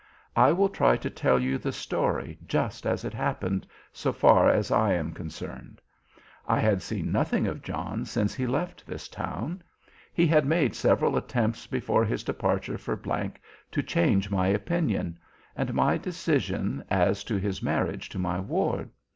I 0.35 0.51
will 0.51 0.67
try 0.69 0.97
to 0.97 1.11
tell 1.11 1.37
you 1.39 1.59
the 1.59 1.71
story 1.71 2.39
just 2.47 2.87
as 2.87 3.05
it 3.05 3.13
happened, 3.13 3.67
so 3.93 4.11
far 4.11 4.49
as 4.49 4.71
I 4.71 4.93
am 4.95 5.11
concerned. 5.13 5.79
I 6.47 6.59
had 6.59 6.81
seen 6.81 7.11
nothing 7.11 7.45
of 7.45 7.61
John 7.61 8.05
since 8.05 8.33
he 8.33 8.47
left 8.47 8.87
this 8.87 9.07
town. 9.07 9.61
He 10.11 10.25
had 10.25 10.47
made 10.47 10.73
several 10.73 11.15
attempts 11.17 11.67
before 11.67 12.03
his 12.03 12.23
departure 12.23 12.79
for 12.79 12.97
G 12.97 13.33
to 13.71 13.83
change 13.83 14.31
my 14.31 14.47
opinion, 14.47 15.19
and 15.55 15.71
my 15.75 15.99
decision 15.99 16.83
as 16.89 17.23
to 17.25 17.37
his 17.37 17.61
marriage 17.61 18.09
to 18.09 18.17
my 18.17 18.39
ward. 18.39 18.89